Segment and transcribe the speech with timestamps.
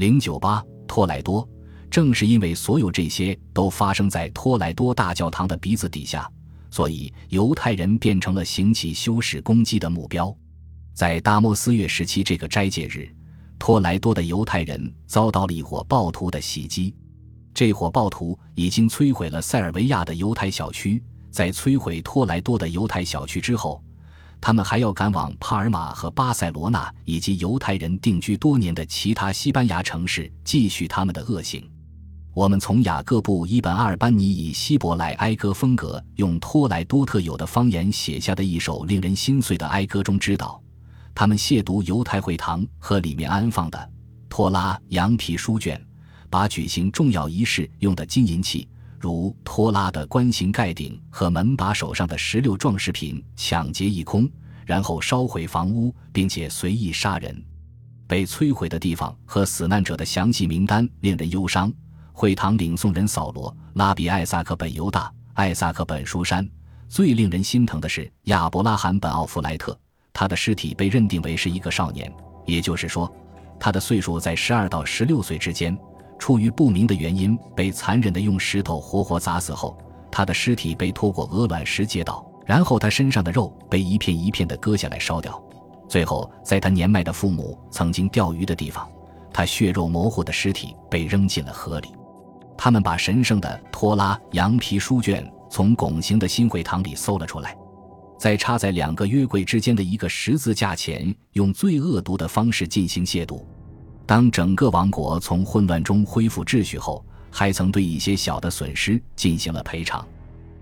[0.00, 1.46] 零九八托莱多。
[1.90, 6.26] 正是因为所有这些都发生在托莱多大教堂的鼻子底下，
[6.70, 10.34] 所以犹太人变成了行起修士攻击的目标。
[10.94, 13.14] 在大摩斯月时期这个斋戒日，
[13.58, 16.94] 托莱多的犹太人遭到了一伙暴徒的袭击。
[17.52, 23.84] 这伙暴徒已经摧毁了塞尔维亚的犹太小区，在摧毁托莱多的犹太小区之后，
[24.40, 31.68] 他们还要赶往帕尔马和巴塞罗那以及犹太人定居多年的其他西班牙城市，继续他们的恶行。
[32.32, 40.62] 我们从雅各布·伊本·阿尔班尼以希伯来哀歌风格，用托莱多特有的方言写下的一首令人心碎的哀歌中知道，
[41.14, 43.90] 他们亵渎犹太会堂和里面安放的
[44.28, 45.84] 托拉羊皮书卷，
[46.30, 48.66] 把举行重要仪式用的金银器，
[49.00, 54.30] 如拖拉的棺形盖顶和门把手上的石榴装饰品抢劫一空，
[54.66, 57.42] 然后烧毁房屋，并且随意杀人。
[58.06, 61.72] 被摧毁的地方和死难者的详细名单令人忧伤。
[62.12, 66.46] 会堂领诵人扫罗、拉比艾萨克本犹大、艾萨克本书山。
[66.86, 69.78] 最令人心疼的是亚伯拉罕本奥弗莱特，
[70.12, 72.12] 他的尸体被认定为是一个少年，
[72.44, 73.10] 也就是说，
[73.58, 75.74] 他的岁数在十二到十六岁之间。
[76.20, 79.76] 出于不明的原因，被残忍地用石头活活砸死后，
[80.12, 85.42] 他的尸体被拖过鹅卵石街道，然后他身上的肉被一片一片地割下来烧掉，
[85.88, 88.86] 最后在他年迈的父母曾经钓鱼的地方，
[89.32, 91.88] 他血肉模糊的尸体被扔进了河里。
[92.56, 97.56] 他们把神圣的托拉羊皮书卷从拱形的新会堂里搜了出来，
[98.18, 103.42] 在插在两个约柜之间的一个十字架前，用最恶毒的方式进行亵渎。
[104.10, 110.04] 当整个王国从混乱中恢复秩序后，还曾对一些小的损失进行了赔偿。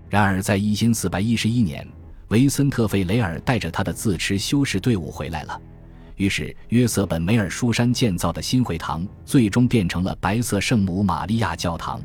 [0.07, 1.83] 然而，在一千四百一十一年，
[2.27, 5.59] 维森特费雷尔带着他的自持修士队伍回来了。
[6.15, 11.99] 于是，约瑟本梅尔舒山建造的新会堂最终变成了白色圣母玛利亚教堂。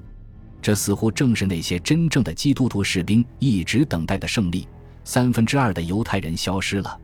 [0.62, 4.66] 这似乎正是那些真正的基督徒士兵一直等待的胜利。
[5.04, 6.98] 三分之二的犹太人消失了，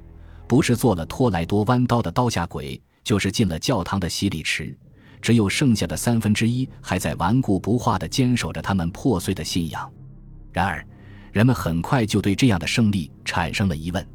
[0.48, 4.76] 不是做了托莱多弯刀的刀下鬼，就是进了教堂的洗礼池。
[5.20, 9.92] 只有剩下的三分之一还在顽固不化地坚守着他们破碎的信仰。
[10.50, 10.82] 然而，
[11.30, 14.06] 人们很快就对这样的胜利产生了疑问。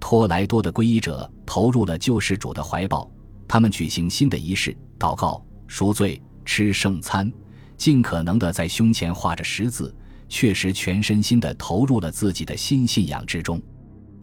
[0.00, 3.08] 托莱多的皈依者投入了救世主的怀抱，
[3.46, 7.32] 他们举行新的仪式，祷告、赎罪、吃圣餐，
[7.76, 9.94] 尽可能的在胸前画着十字，
[10.28, 13.62] 确实全身心的投入了自己的新信仰之中。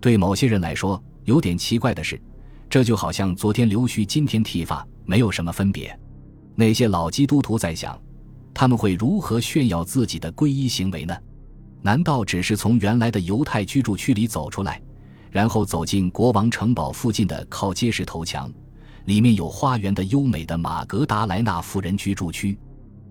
[0.02, 2.20] 对某些人来说，有点奇怪的是，
[2.70, 5.98] 这就好像昨天留须今天剃发，没有什么分别。
[6.56, 8.00] 那些老基督徒在想，
[8.54, 11.16] 他们会如何炫耀自己的皈依行为呢？
[11.82, 14.82] 难道只是从原来的犹太居住区里走出来？
[15.30, 18.52] 然后走进国王城堡附近的靠街石头墙，
[19.06, 22.58] 里面有花园的优美的马格达莱纳夫人居住区。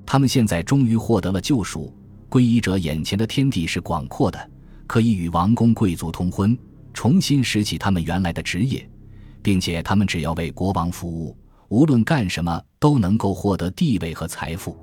[0.05, 1.95] 他们现在终于获得了救赎。
[2.29, 4.51] 皈依者眼前的天地是广阔的，
[4.87, 6.59] 可以与王公贵族通婚，
[6.93, 8.87] 重新拾起他们原来的职业，
[9.47, 14.77] 并且他们只要为国王服务，无论干什么都能够获得地位和财富。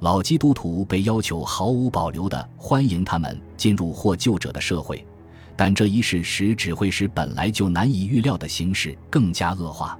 [0.00, 5.02] 老基督徒被要求毫无保留地欢迎他们进入获救者的社会。
[5.56, 9.98] 但这一事实只会使本来就难以预料的形势更加恶化。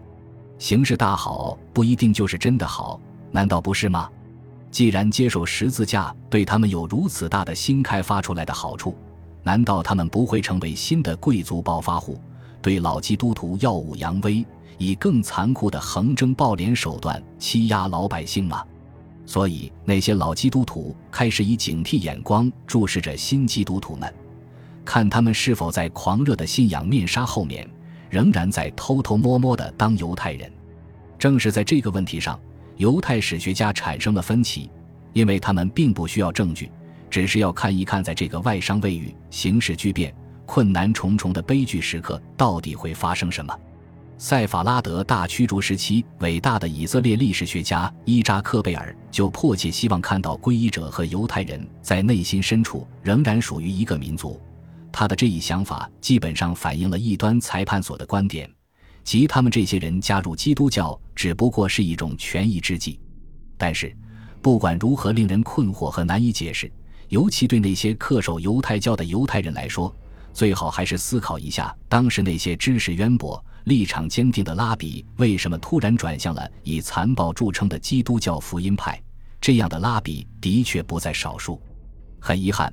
[0.58, 3.00] 形势大好不一定就是真的好，
[3.30, 4.10] 难道不是吗？
[4.70, 8.94] 既然接受十字架对他们有如此大的新开发出来的好处，
[9.42, 12.20] 难道他们不会成为新的贵族暴发户，
[12.64, 14.42] 对老基督徒耀武扬威，
[14.78, 18.64] 以更残酷的横征暴敛手段欺压老百姓吗？
[19.26, 24.10] 所以，那些老基督徒开始以警惕眼光注视着新基督徒们。
[24.82, 27.68] 看他们是否在狂热的信仰面纱后面，
[28.08, 30.50] 仍然在偷偷摸摸的当犹太人。
[31.18, 32.40] 正是在这个问题上，
[32.78, 34.70] 犹太史学家产生了分歧，
[35.12, 36.70] 因为他们并不需要证据，
[37.10, 40.14] 只是要看一看，在这个外伤未愈、形势巨变、
[40.46, 43.56] 困难重重的悲剧时刻，到底会发生什么。
[44.16, 54.40] 塞法拉德大驱逐时期，伟大的以色列历史学家伊扎克贝尔就迫切希望看到皈依者和犹太人在内心深处仍然属于一个民族。
[54.92, 58.48] 他的这一想法基本上反映了异端裁判所的观点，
[59.02, 63.00] 即他们这些人加入基督教只不过是一种权宜之计。
[63.58, 63.94] 但是，
[64.40, 66.70] 不管如何令人困惑和难以解释，
[67.08, 69.94] 尤其对那些恪守犹太教的犹太人来说，
[70.34, 79.00] 最好还是思考一下，当时那些知识渊博、立场坚定的拉比为什么突然转向了以残暴著称的基督教福音派。
[79.40, 81.62] 这样的拉比的确不在少数。
[82.20, 82.72] 很遗憾。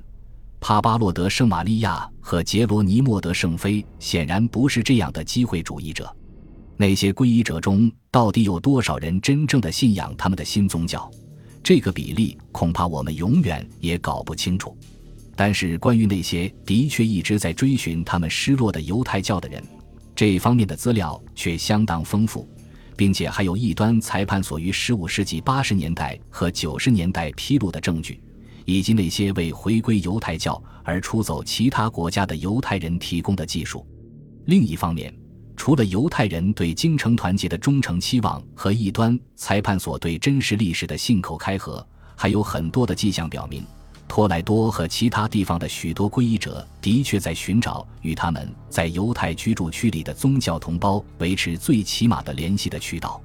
[0.60, 6.14] 帕巴洛德圣玛利亚和杰罗尼莫德圣菲显然不是这样的机会主义者。
[6.76, 11.10] 那些皈依者中，到底有多少人真正的信仰他们的新宗教？
[11.62, 14.76] 这个比例恐怕我们永远也搞不清楚。
[15.34, 19.62] 但是，关于那些的确一直在追寻他们失落的犹太教的人，
[20.14, 22.46] 这方面的资料却相当丰富，
[22.96, 28.20] 并且还有异端裁判所于15世纪80年代和90年代披露的证据，
[28.66, 33.86] 以及那些为回归犹太教而出走其他国家的犹太人提供的技术。
[34.44, 35.12] 另一方面，
[35.56, 43.64] 除了犹太人对京城团结的忠诚期望和异端裁判所对真实历史的信口开河，还有很多的迹象表明，
[44.14, 53.18] 托莱多和其他地方的许多皈依者的确在寻找与他们在犹太居住区里的宗教同胞维持最起码的联系的渠道。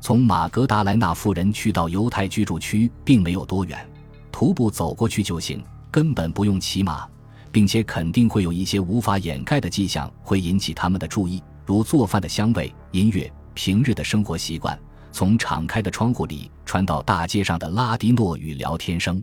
[0.00, 3.86] 从马格达莱纳夫人去到犹太居住区并没有多远，
[4.30, 7.06] 徒步走过去就行，根本不用骑马，
[7.50, 11.42] 并且肯定会有一些无法掩盖的迹象会引起他们的注意。
[11.66, 14.80] 如做饭的香味、音乐、平日的生活习惯，
[15.12, 19.22] 从敞开的窗户里传到大街上的拉迪诺语聊天声。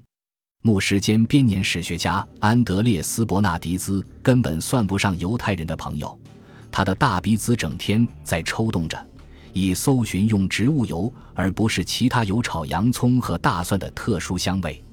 [0.61, 6.19] 牧师兼编年史学家安德烈斯·伯纳迪兹根本算不上犹太人的朋友，
[6.69, 9.07] 他的大鼻子整天在抽动着，
[9.53, 14.83] 以搜寻用植物油而不是其他油炒洋葱和大蒜的特殊香味。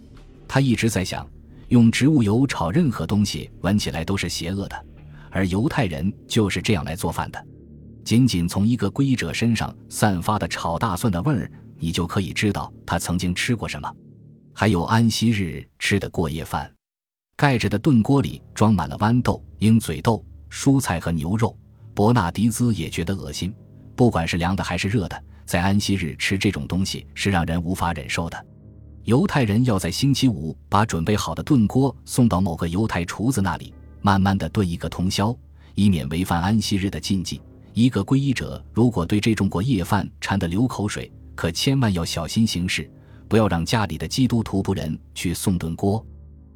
[0.46, 1.28] 他一直在想，
[1.66, 4.86] 用植物油炒任何东西闻起来都是邪恶的。
[5.32, 7.44] 而犹太人就是这样来做饭的，
[8.04, 13.92] 仅仅从一个皈依者身上散发的炒大蒜的味儿，你就可以知道他曾经吃过什么。
[14.58, 16.72] 还有安息日吃的过夜饭，
[17.36, 21.54] 盖着的炖锅里装满了豌豆、鹰嘴豆、蔬菜和牛肉。
[21.92, 23.54] 伯纳迪兹也觉得恶心，
[23.94, 28.46] 不管是凉的还是热的，在安息日吃这种东西是让人无法忍受的。
[29.04, 33.74] 犹太人要在星期五把准备好的炖锅送到某个犹太厨子那里。
[34.00, 35.36] 慢慢的炖一个通宵，
[35.74, 37.42] 以免违反安息日的禁忌。
[37.74, 42.90] 一个皈依者如果对这种过夜饭馋得流口水，可千万要小心行事，
[43.28, 46.04] 不要让家里的基督徒仆人去送炖锅。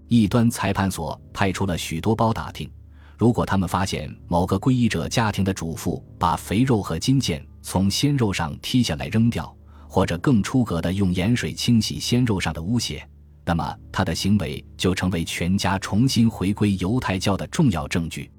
[0.08, 2.68] 异端裁判所派出了许多包打听，
[3.16, 9.54] 如果他们发现某个皈依者家庭的主妇把肥肉和筋腱从鲜肉上剔下来扔掉，
[9.88, 13.06] 或者更出格的用盐水清洗鲜肉上的污血。
[13.44, 18.30] 那么，他的行为就成为全家重新回归犹太教的重要证据。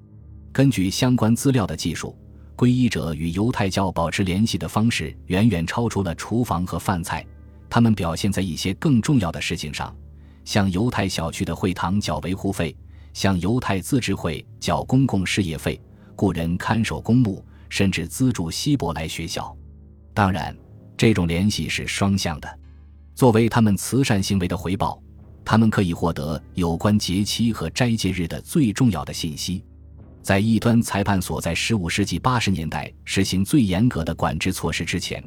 [0.52, 2.16] 根据相关资料的记述，
[2.56, 7.26] 皈依者与犹太教保持联系的方式远远超出了厨房和饭菜，
[7.74, 9.96] 他们表现在一些更重要的事情上，
[10.44, 12.76] 向犹太小区的会堂缴维护费，
[13.14, 15.80] 向犹太自治会缴公共事业费，
[16.14, 19.56] 雇人看守公墓，甚至资助希伯来学校。
[20.12, 20.54] 当然，
[20.98, 22.58] 这种联系是双向的。
[23.14, 25.02] 作为他们慈善行为的回报，
[25.42, 29.64] 他们可以获得有关节期和斋戒日的最重要的信息。
[30.20, 35.24] 在异端裁判所在15世纪80年代实行最严格的管制措施之前，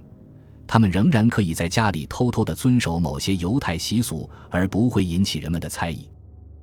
[0.68, 6.10] 他们仍然可以在家里偷偷地遵守某些犹太习俗，而不会引起人们的猜疑。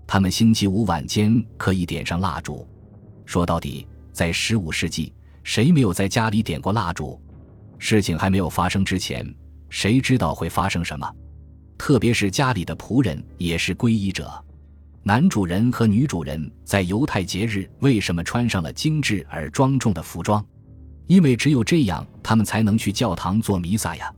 [0.06, 2.66] 他们星期五晚间可以点上蜡烛。
[3.24, 5.12] 说到底，在15世纪，
[5.42, 7.20] 谁没有在家里点过蜡烛？
[7.78, 9.26] 事情还没有发生之前。
[9.70, 11.10] 谁知道会发生什么？
[11.78, 14.30] 特别是家里的仆人也是皈依者。
[15.02, 20.44] 男主人和女主人在犹太节日为什么穿上了精致而庄重的服装？
[21.12, 24.10] 因为只有这样，他们才能去教堂做弥撒呀。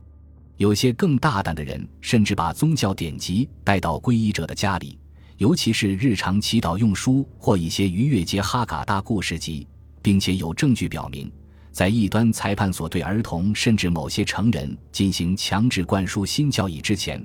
[0.55, 4.97] 有些更大胆的人甚至把宗教典籍带到皈依者的家里，
[5.35, 9.67] 尤其是日常祈祷用书或一些逾越节哈嘎大故事集，
[10.01, 11.29] 并且有证据表明。
[11.69, 17.21] 在异端裁判所对儿童甚至某些成人进行强制灌输新教义之前，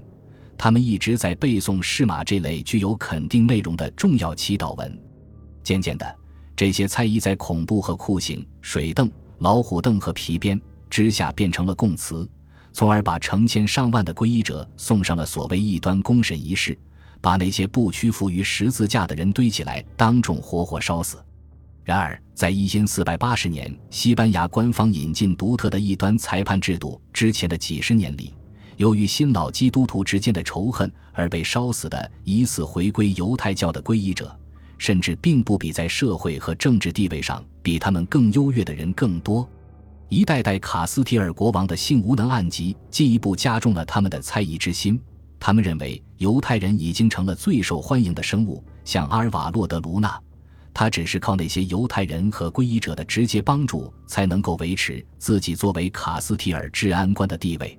[0.59, 5.01] 他们一直在背诵释马这类具有肯定内容的重要祈祷文。
[5.63, 6.17] 渐渐的，
[6.57, 9.09] 这些猜疑在恐怖和酷刑、水凳、
[9.41, 12.29] 老虎凳和皮鞭之下变成了供词，
[12.75, 16.79] 从而把成千上万的皈依者送上了所谓异端公审仪式，
[17.23, 21.17] 把那些不屈服于十字架的人堆起来，当众活活烧死。
[21.83, 28.35] 然而，在一千四百八十年西班牙官方引进独特的异端裁判制度之前的几十年里，
[28.77, 34.39] 由于新老基督徒之间的仇恨而被烧死的疑似回归犹太教的皈依者，
[34.77, 39.49] 甚至并不比在社会和政治地位上比他们更优越的人更多。
[40.09, 45.01] 一代代卡斯提尔国王的性无能案集进一步加重了他们的猜疑之心。
[45.39, 50.21] 他们认为犹太人已经成了最受欢迎的生物，像阿尔瓦洛德卢纳。
[50.75, 57.79] 他只是靠那些犹太人和皈依者的直接帮助，才能够维持自己作为卡斯提尔治安官的地位。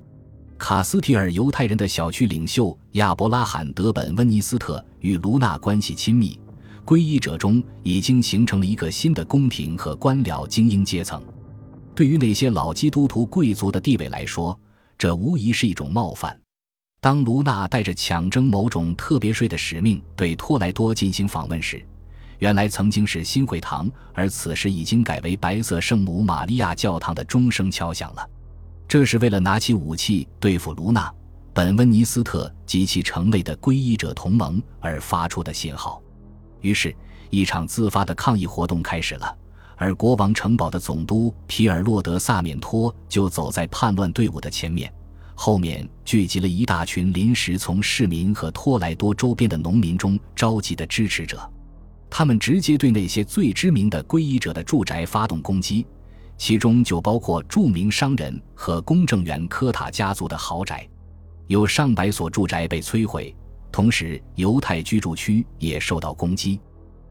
[0.58, 6.40] 卡斯提尔犹太人的小区领袖亚伯拉罕·德本·温尼斯特与卢纳关系亲密，
[6.92, 11.24] 皈依者中已经形成了一个新的宫廷和官僚精英阶层。
[11.96, 14.60] 对于那些老基督徒贵族的地位来说，
[14.98, 16.38] 这无疑是一种冒犯。
[17.00, 21.82] 当卢娜带着抢征某种特别税的使命对托莱多进行访问时，
[22.40, 28.30] 原来曾经是新会堂，而此时已经改为白色圣母玛利亚教堂的钟声敲响了。
[28.86, 31.10] 这是为了拿起武器对付卢娜、
[31.54, 36.04] 本温尼斯特及其城内的皈依者同盟而发出的信号。
[36.62, 36.96] 于是，
[37.30, 39.38] 一场自发的抗议活动开始了。
[39.76, 44.94] 而国王城堡的总督皮尔洛德萨缅托就走在叛乱队伍的前面，
[45.34, 51.52] 后面聚集了一大群临时从市民和托莱多周边的农民中召集的支持者。
[52.12, 55.88] 他们直接对那些最知名的皈依者的住宅发动攻击，
[56.38, 60.88] 其中就包括著名商人和公证员科塔家族的豪宅，
[61.48, 63.36] 有上百所住宅被摧毁，
[63.72, 66.60] 同时犹太居住区也受到攻击。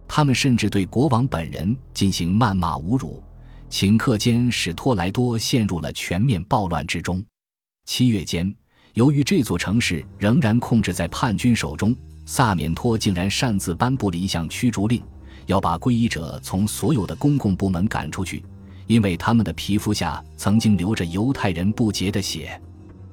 [0.07, 3.23] 他们甚至对国王本人进行谩骂侮辱，
[3.71, 7.25] 顷刻间使托莱多陷入了全面暴乱之中。
[7.87, 8.52] 七月间，
[8.95, 11.95] 由于这座城市仍然控制在叛军手中，
[12.26, 15.00] 萨缅托竟然擅自颁布了一项驱逐令，
[15.47, 18.45] 要把皈依者从所有的公共部门赶出去，
[18.87, 22.61] 因为他们的皮肤下曾经流着犹太人不洁的血。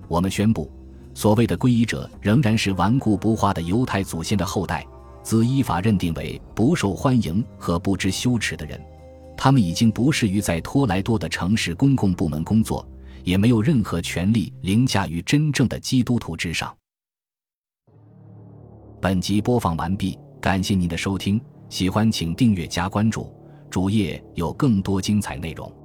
[0.08, 0.72] 我们宣布，
[1.18, 4.86] 所谓的皈依者仍然是顽固不化的犹太祖先的后代。
[5.24, 8.80] 自依法认定为不受欢迎和不知羞耻的人，
[9.36, 12.88] 他们已经不适于在托莱多的城市公共部门工作，
[13.24, 16.72] 也没有任何权利凌驾于真正的基督徒之上。
[19.02, 23.36] 本集播放完毕，感谢您的收听，喜欢请订阅加关注，
[23.72, 25.77] 主页有更多精彩内容。